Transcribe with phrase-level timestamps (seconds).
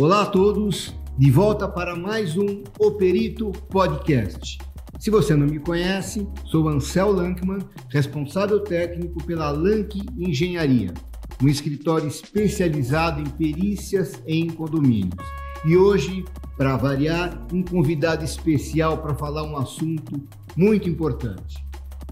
[0.00, 4.56] Olá a todos, de volta para mais um O Perito Podcast.
[4.98, 7.58] Se você não me conhece, sou Ansel Lankman,
[7.90, 10.94] responsável técnico pela Lank Engenharia,
[11.42, 15.22] um escritório especializado em perícias em condomínios.
[15.66, 16.24] E hoje,
[16.56, 20.18] para variar, um convidado especial para falar um assunto
[20.56, 21.62] muito importante.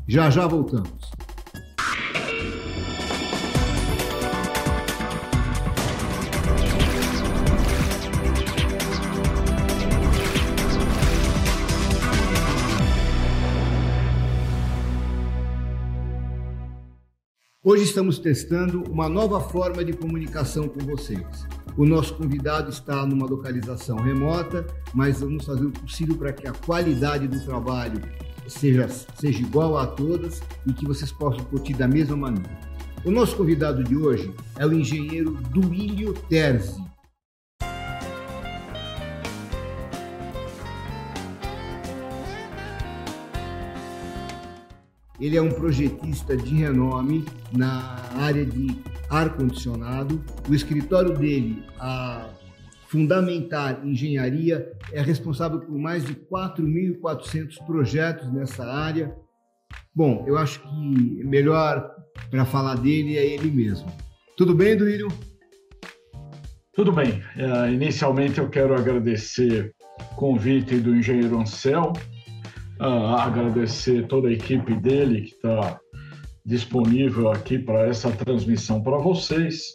[0.06, 1.10] Já já voltamos.
[17.70, 21.46] Hoje estamos testando uma nova forma de comunicação com vocês.
[21.76, 26.52] O nosso convidado está numa localização remota, mas vamos fazer o possível para que a
[26.52, 28.00] qualidade do trabalho
[28.46, 32.58] seja, seja igual a todas e que vocês possam curtir da mesma maneira.
[33.04, 36.87] O nosso convidado de hoje é o engenheiro Duílio Terzi.
[45.20, 48.78] Ele é um projetista de renome na área de
[49.10, 50.22] ar-condicionado.
[50.48, 52.30] O escritório dele, a
[52.86, 59.14] Fundamentar Engenharia, é responsável por mais de 4.400 projetos nessa área.
[59.94, 61.90] Bom, eu acho que melhor
[62.30, 63.90] para falar dele é ele mesmo.
[64.36, 65.08] Tudo bem, Duílio?
[66.72, 67.24] Tudo bem.
[67.36, 71.92] Uh, inicialmente eu quero agradecer o convite do engenheiro Ansel
[72.80, 75.80] uh, agradecer toda a equipe dele que está
[76.44, 79.74] disponível aqui para essa transmissão para vocês.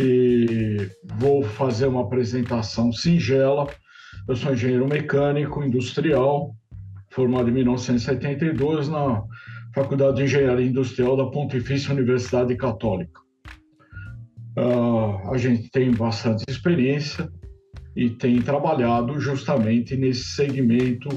[0.00, 3.68] E vou fazer uma apresentação singela.
[4.28, 6.54] Eu sou engenheiro mecânico industrial,
[7.10, 9.22] formado em 1972 na
[9.74, 13.20] Faculdade de Engenharia Industrial da Pontifícia Universidade Católica.
[14.56, 17.28] Uh, a gente tem bastante experiência
[17.96, 21.08] e tem trabalhado justamente nesse segmento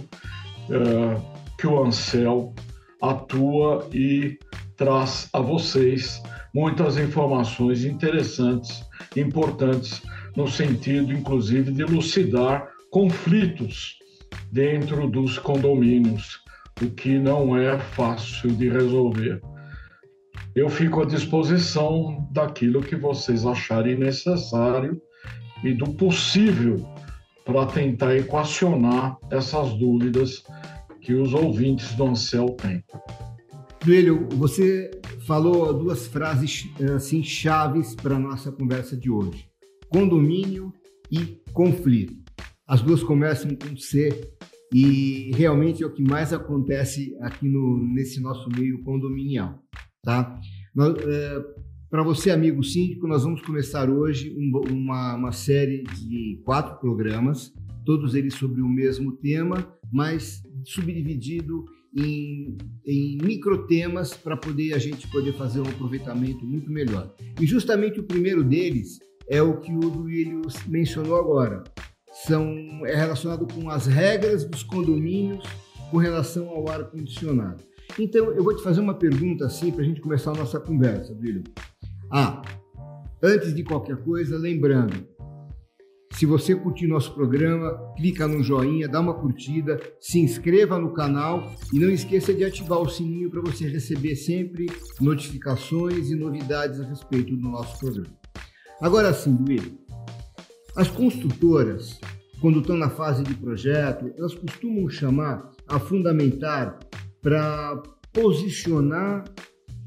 [0.70, 1.22] uh,
[1.58, 2.54] que o Ansel
[3.02, 4.38] atua e
[4.76, 6.22] traz a vocês
[6.54, 8.83] muitas informações interessantes,
[9.16, 10.02] importantes,
[10.36, 13.98] no sentido, inclusive, de elucidar conflitos
[14.52, 16.39] dentro dos condomínios,
[16.82, 19.42] o que não é fácil de resolver.
[20.55, 24.99] Eu fico à disposição daquilo que vocês acharem necessário
[25.64, 26.78] e do possível
[27.48, 30.44] para tentar equacionar essas dúvidas
[31.00, 32.84] que os ouvintes do Ansel têm.
[33.86, 34.92] Duílio, você
[35.26, 39.50] falou duas frases assim chaves para a nossa conversa de hoje:
[39.88, 40.74] condomínio
[41.10, 42.14] e conflito.
[42.68, 44.30] As duas começam com C
[44.74, 49.64] e realmente é o que mais acontece aqui no, nesse nosso meio condominial,
[50.04, 50.38] tá?
[50.78, 51.44] é,
[51.89, 57.53] para você, amigo síndico, nós vamos começar hoje um, uma, uma série de quatro programas,
[57.86, 61.64] todos eles sobre o mesmo tema, mas subdividido
[61.95, 67.15] em, em microtemas para poder a gente poder fazer um aproveitamento muito melhor.
[67.39, 68.99] E justamente o primeiro deles
[69.30, 71.64] é o que o Duílio mencionou agora.
[72.25, 72.52] São,
[72.86, 75.45] é relacionado com as regras dos condomínios
[75.89, 77.64] com relação ao ar condicionado.
[77.98, 81.15] Então, eu vou te fazer uma pergunta assim para a gente começar a nossa conversa,
[81.15, 81.43] Duílio.
[82.12, 82.42] Ah,
[83.22, 85.08] antes de qualquer coisa, lembrando,
[86.14, 91.52] se você curtir nosso programa, clica no joinha, dá uma curtida, se inscreva no canal
[91.72, 94.66] e não esqueça de ativar o sininho para você receber sempre
[95.00, 98.17] notificações e novidades a respeito do nosso programa.
[98.82, 99.72] Agora sim, Luiz,
[100.76, 102.00] as construtoras,
[102.42, 106.80] quando estão na fase de projeto, elas costumam chamar a fundamentar
[107.22, 107.82] para
[108.14, 109.26] posicionar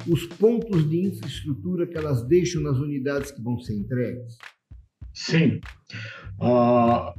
[0.07, 4.37] os pontos de infraestrutura que elas deixam nas unidades que vão ser entregues?
[5.13, 5.61] Sim.
[6.41, 7.13] Ah,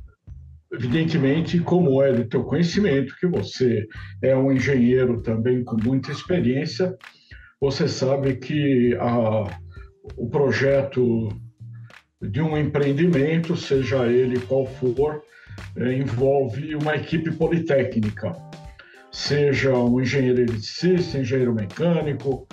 [0.72, 3.88] evidentemente, como é do teu conhecimento, que você
[4.22, 6.98] é um engenheiro também com muita experiência,
[7.60, 9.60] você sabe que ah,
[10.16, 11.30] o projeto
[12.22, 15.24] de um empreendimento, seja ele qual for,
[15.76, 18.34] é, envolve uma equipe politécnica,
[19.12, 22.48] seja um engenheiro eletricista, engenheiro mecânico,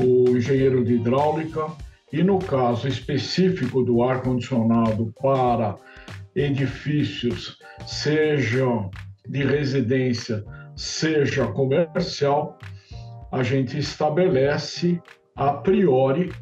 [0.00, 1.66] o engenheiro de hidráulica,
[2.12, 5.76] e no caso específico do ar-condicionado para
[6.34, 8.90] edifícios, sejam
[9.28, 10.44] de residência,
[10.76, 12.58] seja comercial,
[13.32, 15.00] a gente estabelece
[15.34, 16.32] a priori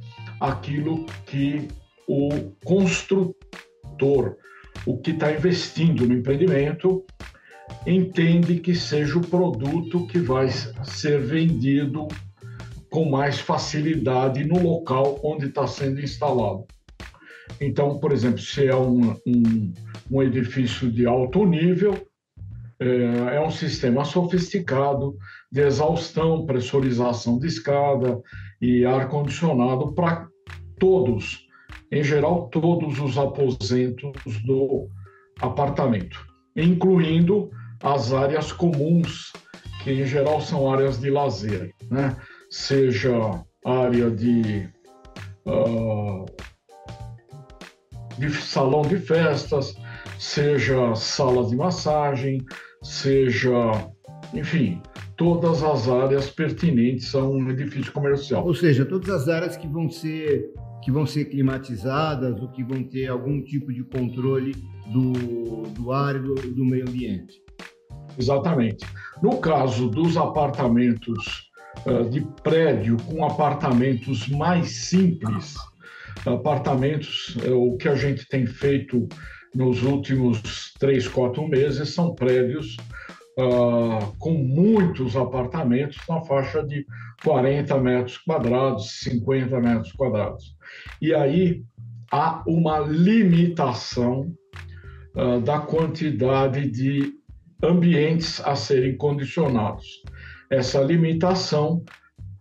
[0.40, 1.68] aquilo que
[2.06, 2.28] o
[2.64, 4.36] construtor,
[4.84, 7.04] o que está investindo no empreendimento,
[7.86, 12.08] entende que seja o produto que vai ser vendido
[12.92, 16.66] com mais facilidade no local onde está sendo instalado.
[17.58, 19.72] Então, por exemplo, se é um, um,
[20.10, 21.94] um edifício de alto nível,
[22.78, 25.16] é, é um sistema sofisticado
[25.50, 28.20] de exaustão, pressurização de escada
[28.60, 30.28] e ar-condicionado para
[30.78, 31.46] todos,
[31.90, 34.86] em geral, todos os aposentos do
[35.40, 37.50] apartamento, incluindo
[37.82, 39.32] as áreas comuns,
[39.82, 42.16] que em geral são áreas de lazer, né?
[42.52, 44.68] Seja área de,
[45.46, 46.26] uh,
[48.18, 49.74] de salão de festas,
[50.18, 52.44] seja sala de massagem,
[52.82, 53.88] seja,
[54.34, 54.82] enfim,
[55.16, 58.44] todas as áreas pertinentes a um edifício comercial.
[58.46, 60.52] Ou seja, todas as áreas que vão ser
[60.82, 64.52] que vão ser climatizadas ou que vão ter algum tipo de controle
[64.92, 67.40] do, do ar e do, do meio ambiente.
[68.18, 68.84] Exatamente.
[69.22, 71.51] No caso dos apartamentos
[72.10, 75.56] de prédio com apartamentos mais simples,
[76.26, 79.08] apartamentos, uh, o que a gente tem feito
[79.54, 82.76] nos últimos três, quatro meses são prédios
[83.38, 86.86] uh, com muitos apartamentos na faixa de
[87.24, 90.56] 40 metros quadrados, 50 metros quadrados.
[91.00, 91.62] E aí
[92.10, 94.32] há uma limitação
[95.14, 97.12] uh, da quantidade de
[97.62, 100.02] ambientes a serem condicionados.
[100.52, 101.82] Essa limitação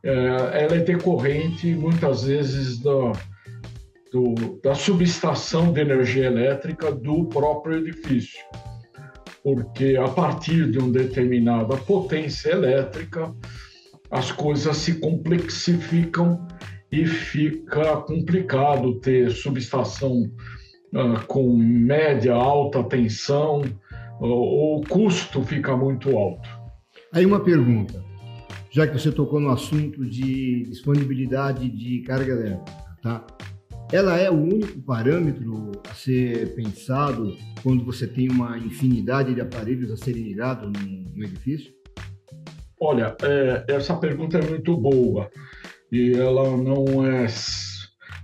[0.06, 0.08] uh,
[0.54, 3.12] ela é decorrente muitas vezes da,
[4.12, 8.40] do, da subestação de energia elétrica do próprio edifício
[9.44, 13.34] porque a partir de uma determinada potência elétrica,
[14.10, 16.46] as coisas se complexificam
[16.92, 20.30] e fica complicado ter subestação
[20.94, 23.62] uh, com média, alta tensão,
[24.20, 26.61] uh, o custo fica muito alto.
[27.14, 28.02] Aí uma pergunta,
[28.70, 32.72] já que você tocou no assunto de disponibilidade de carga elétrica,
[33.02, 33.26] tá?
[33.92, 39.92] ela é o único parâmetro a ser pensado quando você tem uma infinidade de aparelhos
[39.92, 41.74] a serem ligados no, edifício?
[42.80, 45.30] Olha, é, essa pergunta é muito boa
[45.92, 47.28] e ela não é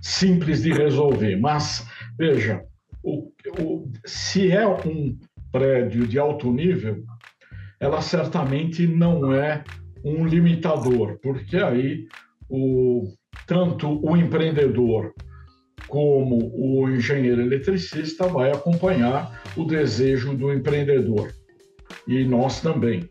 [0.00, 1.36] simples de resolver.
[1.36, 1.86] Mas
[2.18, 2.62] veja,
[3.02, 3.30] o,
[3.60, 5.16] o, se é um
[5.52, 7.04] prédio de alto nível,
[7.80, 9.62] ela certamente não é
[10.04, 12.06] um limitador, porque aí
[12.48, 13.12] o,
[13.46, 15.12] tanto o empreendedor
[15.86, 21.32] como o engenheiro eletricista vai acompanhar o desejo do empreendedor
[22.06, 23.08] e nós também.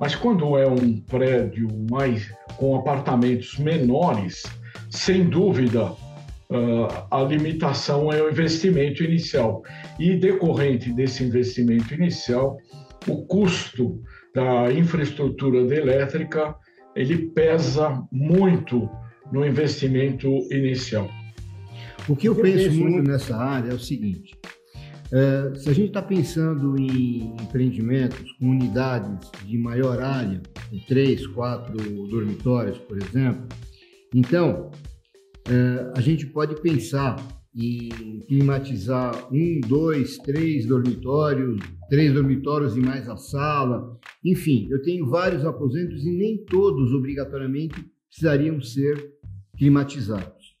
[0.00, 4.42] Mas quando é um prédio mais com apartamentos menores,
[4.88, 5.92] sem dúvida
[7.10, 9.62] a limitação é o investimento inicial
[9.98, 12.58] e decorrente desse investimento inicial,
[13.06, 14.02] o custo
[14.34, 16.54] da infraestrutura de elétrica
[16.94, 18.88] ele pesa muito
[19.32, 21.08] no investimento inicial.
[22.08, 24.36] O que eu, eu penso, penso muito nessa área é o seguinte:
[25.12, 31.26] é, se a gente está pensando em empreendimentos com unidades de maior área, com três,
[31.28, 31.76] quatro
[32.08, 33.46] dormitórios, por exemplo,
[34.14, 34.70] então
[35.48, 37.16] é, a gente pode pensar
[37.54, 41.58] em climatizar um, dois, três dormitórios,
[41.88, 43.98] três dormitórios e mais a sala.
[44.24, 49.14] Enfim, eu tenho vários aposentos e nem todos obrigatoriamente precisariam ser
[49.56, 50.56] climatizados.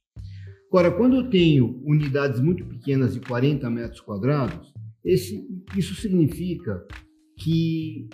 [0.68, 4.72] Agora, quando eu tenho unidades muito pequenas de 40 metros quadrados,
[5.04, 5.44] esse,
[5.76, 6.86] isso significa
[7.38, 8.08] que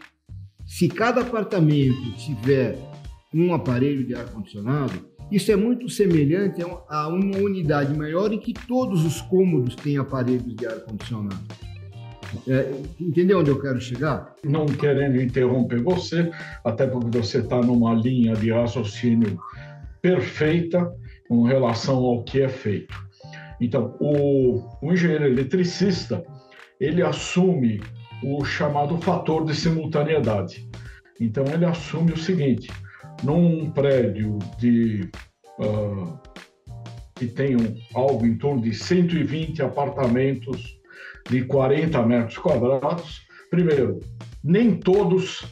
[0.64, 2.78] se cada apartamento tiver
[3.35, 4.95] um aparelho de ar-condicionado,
[5.30, 10.54] isso é muito semelhante a uma unidade maior em que todos os cômodos têm aparelhos
[10.54, 11.66] de ar-condicionado.
[12.49, 14.35] É, entendeu onde eu quero chegar?
[14.45, 16.30] Não querendo interromper você,
[16.64, 19.38] até porque você está numa linha de raciocínio
[20.02, 20.92] perfeita,
[21.28, 22.95] com relação ao que é feito.
[23.61, 26.25] Então, o, o engenheiro eletricista
[26.80, 27.80] ele assume
[28.23, 30.68] o chamado fator de simultaneidade.
[31.21, 32.68] Então, ele assume o seguinte:
[33.23, 35.08] num prédio de
[35.58, 36.18] uh,
[37.14, 37.56] que tem
[37.94, 40.78] algo em torno de 120 apartamentos
[41.28, 44.00] de 40 metros quadrados, primeiro,
[44.44, 45.44] nem todos,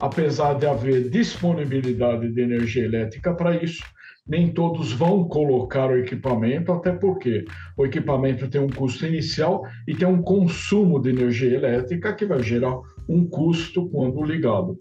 [0.00, 3.84] apesar de haver disponibilidade de energia elétrica para isso,
[4.26, 7.44] nem todos vão colocar o equipamento, até porque
[7.76, 12.42] o equipamento tem um custo inicial e tem um consumo de energia elétrica que vai
[12.42, 12.78] gerar
[13.08, 14.78] um custo quando ligado.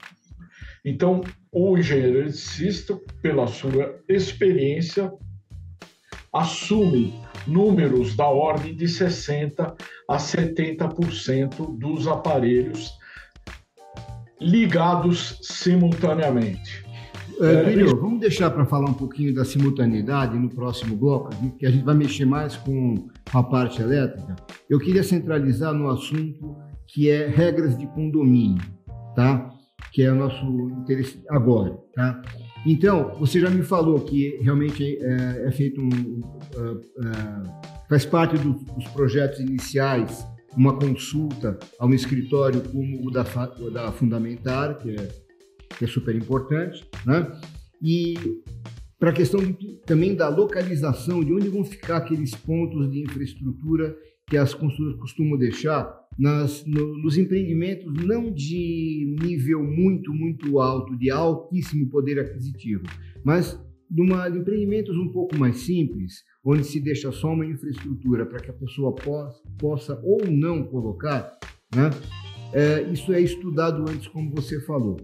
[0.84, 1.22] Então,
[1.52, 5.12] o engenheiro eletricista, pela sua experiência,
[6.34, 7.14] assume
[7.48, 9.76] números da ordem de 60
[10.10, 12.92] a 70% dos aparelhos
[14.40, 16.84] ligados simultaneamente.
[17.40, 21.84] É, vamos deixar para falar um pouquinho da simultaneidade no próximo bloco, que a gente
[21.84, 24.36] vai mexer mais com a parte elétrica.
[24.70, 26.56] Eu queria centralizar no assunto
[26.88, 28.62] que é regras de condomínio,
[29.16, 29.50] tá?
[29.92, 32.22] Que é o nosso interesse agora, tá?
[32.66, 38.38] Então, você já me falou que realmente é, é feito um, uh, uh, faz parte
[38.38, 43.24] do, dos projetos iniciais uma consulta a um escritório como o da,
[43.74, 45.08] da Fundamentar, que é,
[45.78, 47.32] que é super importante, né?
[47.82, 48.16] E
[49.00, 49.40] para a questão
[49.86, 53.96] também da localização, de onde vão ficar aqueles pontos de infraestrutura
[54.32, 60.98] que as construtoras costumam deixar nas, no, nos empreendimentos não de nível muito, muito alto,
[60.98, 62.84] de altíssimo poder aquisitivo,
[63.26, 63.60] mas
[63.90, 68.50] numa, de empreendimentos um pouco mais simples, onde se deixa só uma infraestrutura para que
[68.50, 71.38] a pessoa possa, possa ou não colocar,
[71.76, 71.90] né?
[72.54, 74.96] É, isso é estudado antes, como você falou.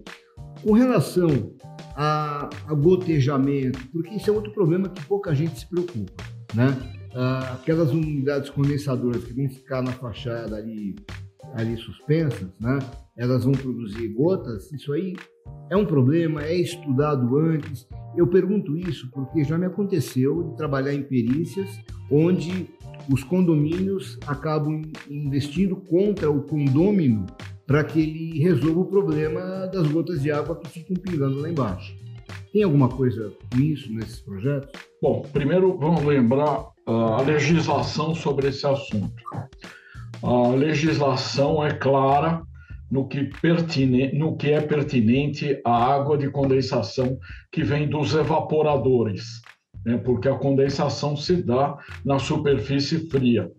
[0.62, 1.54] Com relação
[1.94, 6.97] a, a, gotejamento, porque isso é outro problema que pouca gente se preocupa, né?
[7.14, 10.94] Ah, aquelas unidades condensadoras que vão ficar na fachada ali,
[11.54, 12.78] ali suspensas, né?
[13.16, 15.16] Elas vão produzir gotas, isso aí
[15.70, 17.86] é um problema, é estudado antes.
[18.16, 21.68] Eu pergunto isso porque já me aconteceu de trabalhar em perícias
[22.10, 22.70] onde
[23.10, 27.26] os condomínios acabam investindo contra o condômino
[27.66, 31.94] para que ele resolva o problema das gotas de água que ficam pingando lá embaixo.
[32.52, 34.70] Tem alguma coisa com isso nesses projetos?
[35.02, 39.22] Bom, primeiro vamos lembrar uh, a legislação sobre esse assunto.
[40.22, 42.42] A legislação é clara
[42.90, 43.30] no que,
[44.14, 47.18] no que é pertinente à água de condensação
[47.52, 49.42] que vem dos evaporadores,
[49.84, 49.98] né?
[49.98, 53.50] porque a condensação se dá na superfície fria.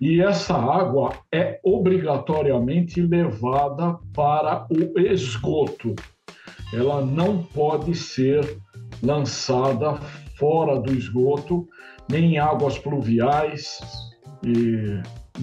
[0.00, 5.94] E essa água é obrigatoriamente levada para o esgoto.
[6.72, 8.58] Ela não pode ser
[9.02, 9.94] lançada
[10.36, 11.68] fora do esgoto,
[12.08, 13.78] nem em águas pluviais,
[14.44, 15.00] e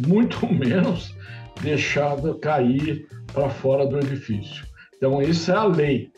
[0.08, 1.16] muito menos
[1.62, 4.66] deixada cair para fora do edifício.
[4.96, 6.12] Então, isso é a lei.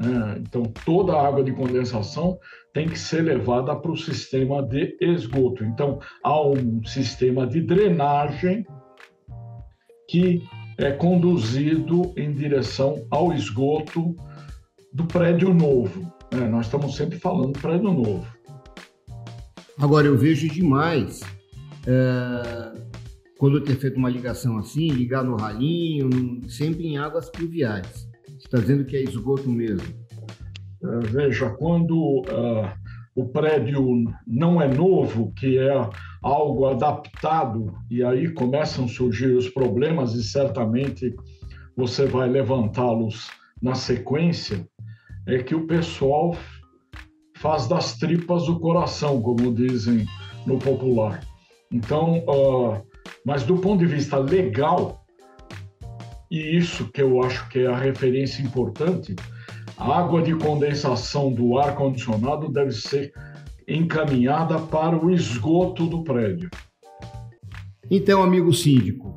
[0.00, 0.36] Né?
[0.40, 2.38] Então, toda a água de condensação
[2.72, 5.64] tem que ser levada para o sistema de esgoto.
[5.64, 8.66] Então, há um sistema de drenagem
[10.08, 10.42] que
[10.78, 14.14] é conduzido em direção ao esgoto
[14.92, 16.12] do prédio novo.
[16.32, 16.48] Né?
[16.48, 18.26] Nós estamos sempre falando prédio novo.
[19.78, 21.20] Agora, eu vejo demais
[21.86, 22.72] é,
[23.38, 26.08] quando eu ter feito uma ligação assim, ligar no ralinho,
[26.48, 28.08] sempre em águas pluviais.
[28.26, 29.86] Você está dizendo que é esgoto mesmo?
[30.82, 32.68] É, veja, quando uh,
[33.14, 35.72] o prédio não é novo, que é
[36.24, 41.14] algo adaptado, e aí começam a surgir os problemas, e certamente
[41.76, 44.66] você vai levantá-los na sequência,
[45.26, 46.34] é que o pessoal
[47.36, 50.06] faz das tripas o coração, como dizem
[50.46, 51.20] no popular.
[51.70, 52.82] Então, uh,
[53.26, 55.04] mas do ponto de vista legal,
[56.30, 59.14] e isso que eu acho que é a referência importante,
[59.76, 63.12] a água de condensação do ar condicionado deve ser
[63.66, 66.50] encaminhada para o esgoto do prédio.
[67.90, 69.14] Então, amigo síndico,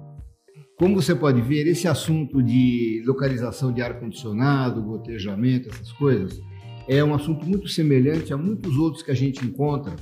[0.77, 6.39] como você pode ver, esse assunto de localização de ar condicionado, gotejamento, essas coisas,
[6.87, 9.95] é um assunto muito semelhante a muitos outros que a gente encontra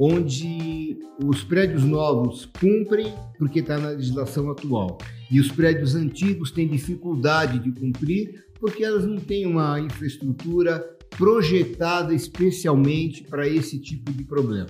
[0.00, 4.98] onde os prédios novos cumprem porque está na legislação atual
[5.30, 12.14] e os prédios antigos têm dificuldade de cumprir porque elas não têm uma infraestrutura projetada
[12.14, 14.68] especialmente para esse tipo de problema.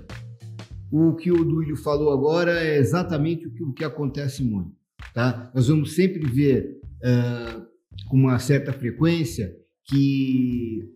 [0.90, 4.72] O que o Duílio falou agora é exatamente o que, o que acontece muito.
[5.12, 5.52] Tá?
[5.54, 7.62] Nós vamos sempre ver uh,
[8.08, 10.88] com uma certa frequência que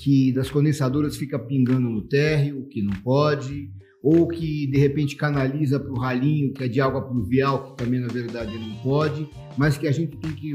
[0.00, 3.68] que das condensadoras fica pingando no térreo, que não pode,
[4.00, 7.98] ou que de repente canaliza para o ralinho, que é de água pluvial, que também
[7.98, 10.54] na verdade não pode, mas que a gente tem que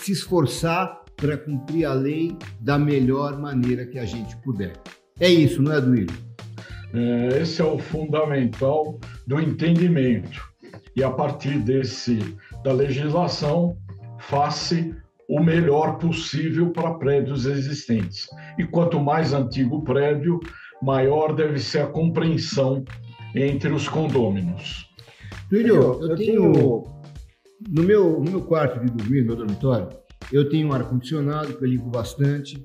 [0.00, 4.72] se esforçar para cumprir a lei da melhor maneira que a gente puder.
[5.20, 6.16] É isso, não é, Duílio?
[6.94, 10.40] É, esse é o fundamental do entendimento.
[10.96, 12.18] E a partir desse
[12.64, 13.76] da legislação,
[14.20, 14.94] face
[15.28, 18.26] o melhor possível para prédios existentes.
[18.58, 20.40] E quanto mais antigo o prédio,
[20.80, 22.84] maior deve ser a compreensão
[23.34, 24.88] entre os condôminos.
[25.50, 26.52] Duílio, eu, eu tenho
[27.68, 29.88] no meu, no meu quarto de dormir, no meu dormitório,
[30.32, 32.62] eu tenho um ar-condicionado que eu ligo bastante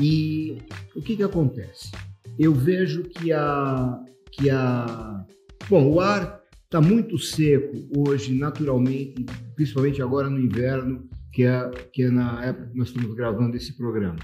[0.00, 0.58] e
[0.94, 1.90] o que que acontece?
[2.38, 3.98] Eu vejo que a,
[4.32, 5.24] que a...
[5.68, 9.26] Bom, o ar está muito seco hoje, naturalmente,
[9.56, 13.76] principalmente agora no inverno, que é, que é na época que nós estamos gravando esse
[13.76, 14.18] programa.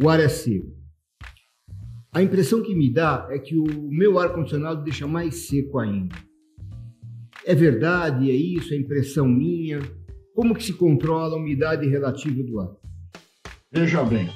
[0.00, 0.76] o ar é seco.
[2.12, 6.16] A impressão que me dá é que o meu ar-condicionado deixa mais seco ainda.
[7.44, 8.30] É verdade?
[8.30, 8.72] É isso?
[8.72, 9.80] É impressão minha?
[10.38, 12.68] Como que se controla a umidade relativa do ar?
[13.72, 14.30] Veja bem,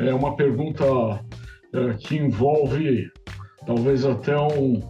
[0.00, 0.84] é uma pergunta
[1.72, 3.08] é, que envolve
[3.64, 4.82] talvez até um,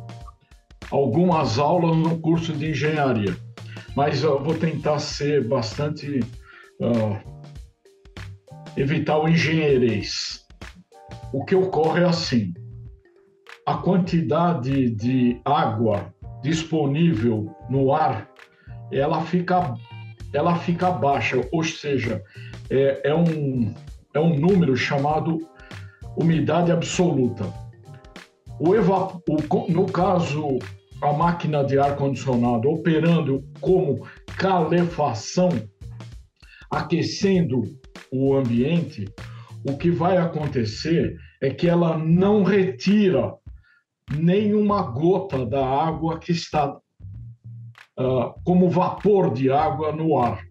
[0.91, 3.37] algumas aulas no curso de engenharia,
[3.95, 6.21] mas eu vou tentar ser bastante
[6.81, 7.21] uh,
[8.79, 10.47] evitar o engenheirês.
[11.35, 12.55] O que ocorre é assim:
[13.67, 18.27] a quantidade de água disponível no ar,
[18.91, 19.75] ela fica,
[20.33, 22.23] ela fica baixa, ou seja,
[22.71, 23.75] é, é um,
[24.15, 25.39] é um número chamado
[26.17, 27.45] umidade absoluta.
[28.59, 30.59] O evap o, no caso,
[31.01, 34.07] a máquina de ar-condicionado operando como
[34.37, 35.49] calefação,
[36.71, 37.63] aquecendo
[38.13, 39.07] o ambiente,
[39.67, 43.35] o que vai acontecer é que ela não retira
[44.15, 46.77] nenhuma gota da água que está
[48.01, 50.43] uh, como vapor de água no ar.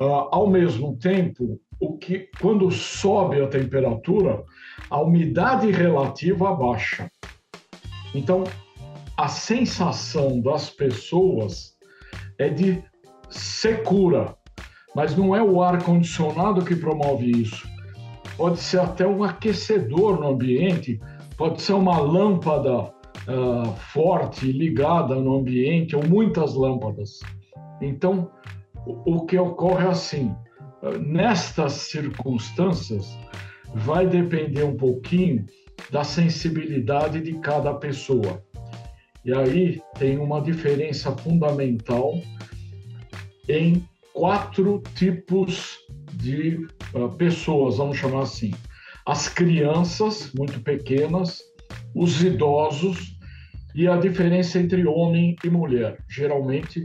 [0.00, 4.42] Uh, ao mesmo tempo, o que, quando sobe a temperatura,
[4.88, 7.10] a umidade relativa baixa.
[8.14, 8.44] Então,
[9.16, 11.74] a sensação das pessoas
[12.38, 12.82] é de
[13.30, 14.36] secura,
[14.94, 17.66] mas não é o ar condicionado que promove isso.
[18.36, 21.00] Pode ser até um aquecedor no ambiente,
[21.36, 22.92] pode ser uma lâmpada
[23.28, 27.20] uh, forte ligada no ambiente ou muitas lâmpadas.
[27.80, 28.30] Então,
[28.86, 30.34] o, que ocorre é assim:
[30.82, 33.18] uh, nestas circunstâncias,
[33.74, 35.44] vai depender um pouquinho
[35.90, 38.42] da sensibilidade de cada pessoa.
[39.24, 42.14] E aí tem uma diferença fundamental
[43.48, 45.78] em quatro tipos
[46.12, 48.52] de uh, pessoas, vamos chamar assim.
[49.04, 51.40] As crianças, muito pequenas,
[51.94, 53.15] os idosos
[53.76, 56.02] e a diferença entre homem e mulher.
[56.08, 56.80] Geralmente,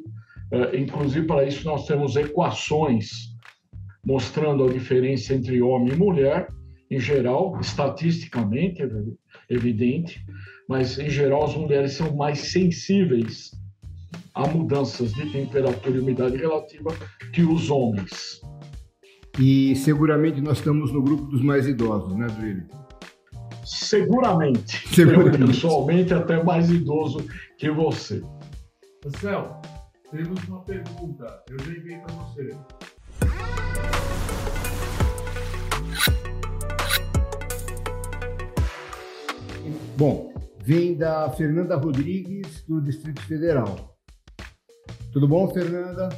[0.52, 3.32] uh, inclusive para isso, nós temos equações
[4.06, 6.48] mostrando a diferença entre homem e mulher,
[6.90, 8.90] em geral, estatisticamente, é
[9.50, 10.20] evidente,
[10.68, 13.52] mas em geral as mulheres são mais sensíveis
[14.34, 16.92] a mudanças de temperatura e umidade relativa
[17.32, 18.42] que os homens.
[19.40, 22.66] E seguramente nós estamos no grupo dos mais idosos, né, Duílio?
[23.72, 24.88] Seguramente.
[24.90, 25.42] seguramente.
[25.42, 27.26] Eu, pessoalmente, até mais idoso
[27.58, 28.22] que você.
[29.04, 29.62] Marcel,
[30.12, 31.44] temos uma pergunta.
[31.50, 32.56] Eu já enviei para você.
[39.98, 43.98] Bom, vem da Fernanda Rodrigues, do Distrito Federal.
[45.14, 46.10] Tudo bom, Fernanda?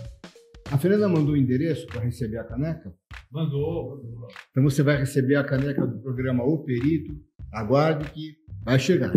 [0.72, 2.92] A Fernanda mandou o endereço para receber a caneca?
[3.32, 4.28] Mandou, mandou.
[4.50, 7.14] Então você vai receber a caneca do programa O Perito.
[7.54, 8.36] Aguarde que
[8.66, 9.12] vai chegar.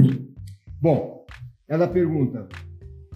[0.80, 1.24] Bom,
[1.66, 2.46] ela pergunta: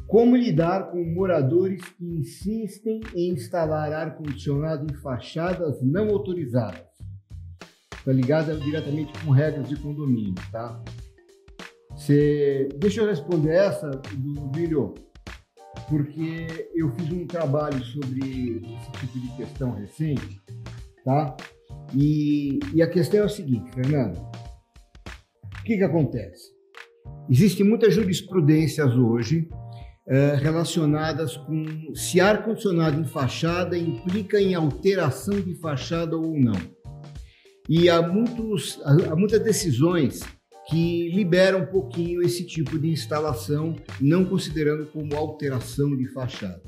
[0.07, 6.89] como lidar com moradores que insistem em instalar ar-condicionado em fachadas não autorizadas?
[7.95, 10.83] Está ligada diretamente com regras de condomínio, tá?
[11.91, 12.69] Você...
[12.79, 14.95] Deixa eu responder essa do Vídeo
[15.89, 20.41] porque eu fiz um trabalho sobre esse tipo de questão recente,
[21.05, 21.37] tá?
[21.95, 24.19] E, e a questão é o seguinte, Fernando.
[25.61, 26.51] O que, que acontece?
[27.29, 29.47] Existem muitas jurisprudências hoje
[30.09, 36.57] eh, relacionadas com se ar-condicionado em fachada implica em alteração de fachada ou não.
[37.69, 40.21] E há, muitos, há muitas decisões
[40.69, 46.63] que libera um pouquinho esse tipo de instalação, não considerando como alteração de fachada.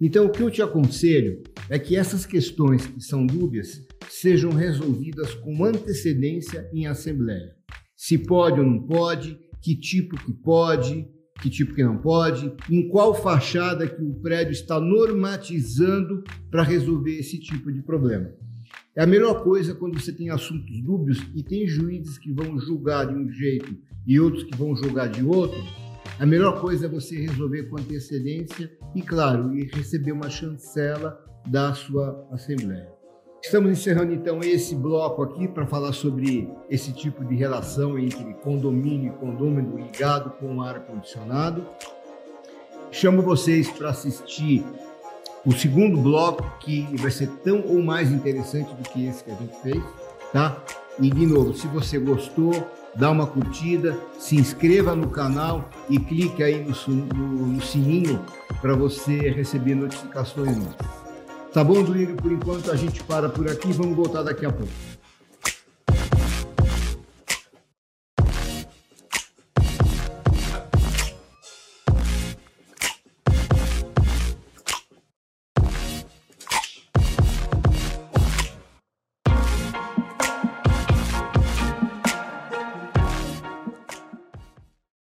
[0.00, 5.34] Então, o que eu te aconselho é que essas questões que são dúbias sejam resolvidas
[5.34, 7.58] com antecedência em assembleia.
[7.98, 11.04] Se pode ou não pode, que tipo que pode,
[11.42, 17.18] que tipo que não pode, em qual fachada que o prédio está normatizando para resolver
[17.18, 18.32] esse tipo de problema.
[18.94, 23.08] É a melhor coisa quando você tem assuntos dúbios e tem juízes que vão julgar
[23.08, 25.58] de um jeito e outros que vão julgar de outro.
[26.20, 31.74] A melhor coisa é você resolver com antecedência e, claro, e receber uma chancela da
[31.74, 32.97] sua Assembleia.
[33.42, 39.12] Estamos encerrando então esse bloco aqui para falar sobre esse tipo de relação entre condomínio
[39.12, 41.64] e condomínio ligado com ar-condicionado.
[42.90, 44.64] Chamo vocês para assistir
[45.46, 49.34] o segundo bloco, que vai ser tão ou mais interessante do que esse que a
[49.34, 49.82] gente fez,
[50.32, 50.60] tá?
[51.00, 52.52] E de novo, se você gostou,
[52.96, 58.20] dá uma curtida, se inscreva no canal e clique aí no, no, no sininho
[58.60, 60.58] para você receber notificações.
[61.58, 62.14] Tá bom, Duílio?
[62.14, 64.72] Por enquanto a gente para por aqui, vamos voltar daqui a pouco.